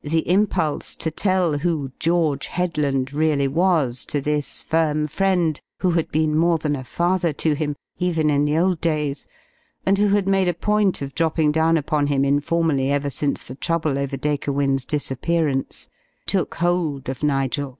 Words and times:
The 0.00 0.26
impulse 0.26 0.96
to 0.96 1.10
tell 1.10 1.58
who 1.58 1.92
"George 2.00 2.46
Headland" 2.46 3.12
really 3.12 3.46
was 3.46 4.06
to 4.06 4.18
this 4.18 4.62
firm 4.62 5.06
friend 5.06 5.60
who 5.80 5.90
had 5.90 6.10
been 6.10 6.34
more 6.38 6.56
than 6.56 6.74
a 6.74 6.82
father 6.82 7.34
to 7.34 7.52
him, 7.54 7.76
even 7.98 8.30
in 8.30 8.46
the 8.46 8.56
old 8.56 8.80
days, 8.80 9.26
and 9.84 9.98
who 9.98 10.08
had 10.08 10.26
made 10.26 10.48
a 10.48 10.54
point 10.54 11.02
of 11.02 11.14
dropping 11.14 11.52
down 11.52 11.76
upon 11.76 12.06
him, 12.06 12.24
informally, 12.24 12.90
ever 12.90 13.10
since 13.10 13.42
the 13.42 13.56
trouble 13.56 13.98
over 13.98 14.16
Dacre 14.16 14.52
Wynne's 14.52 14.86
disappearance, 14.86 15.90
took 16.26 16.54
hold 16.54 17.10
of 17.10 17.22
Nigel. 17.22 17.78